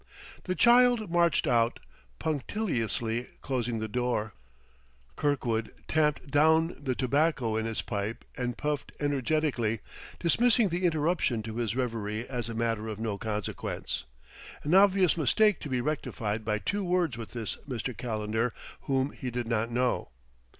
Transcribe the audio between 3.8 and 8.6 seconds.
door. Kirkwood tamped down the tobacco in his pipe and